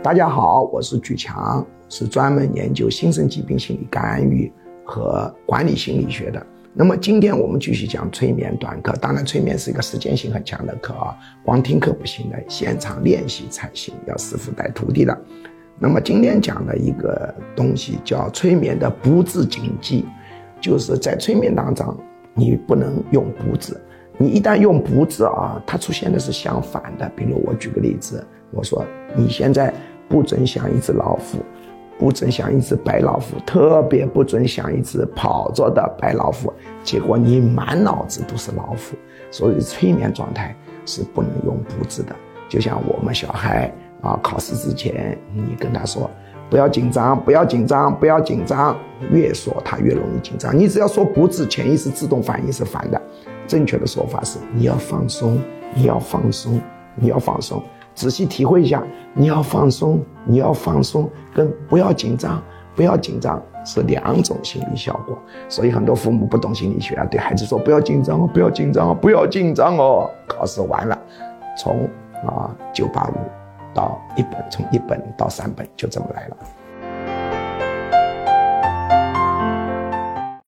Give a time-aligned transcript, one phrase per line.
[0.00, 4.50] 大家好，我是举强，是专门研究新生疾病心理干预
[4.84, 6.46] 和管理心理学的。
[6.72, 15.20] 那么今天我们继续讲催眠短课，当然催眠是一个实践性很强的课啊，光听课不行的，现场练习才行，要师傅带徒弟的。
[15.80, 20.06] 那么今天讲的一个东西叫催眠的不字禁忌，
[20.60, 21.94] 就是在催眠当中
[22.34, 23.80] 你不能用不字，
[24.16, 27.10] 你一旦用不字啊，它出现的是相反的。
[27.16, 28.84] 比如我举个例子，我说
[29.16, 29.72] 你现在
[30.08, 31.38] 不准想一只老虎。
[32.00, 36.52] 不准想一只白老虎，特别不准想一只跑着的白老虎。
[36.84, 38.96] 结果你满脑子都是老虎，
[39.32, 40.54] 所以催眠状态
[40.86, 42.14] 是不能用不字的。
[42.48, 43.68] 就像我们小孩
[44.00, 46.08] 啊，考试之前你跟他说
[46.48, 48.76] 不要紧张，不要紧张，不要紧张，
[49.10, 50.56] 越说他越容易紧张。
[50.56, 53.02] 你只要说不字，潜意识自动反应是反的。
[53.48, 55.36] 正确的说法是你要放松，
[55.74, 56.60] 你要放松，
[56.94, 57.60] 你要放松。
[57.98, 58.80] 仔细体会一下，
[59.12, 62.40] 你要放松，你要放松，跟不要紧张，
[62.76, 65.18] 不要紧张是两种心理效果。
[65.48, 70.08] 所以很多父母不懂心理学啊，对孩子说不要紧张哦，不要紧张哦，不要紧张哦。
[70.28, 70.96] 考试完了，
[71.58, 71.90] 从
[72.24, 73.16] 啊九八五
[73.74, 76.36] 到一本，从一本到三本，就这么来了。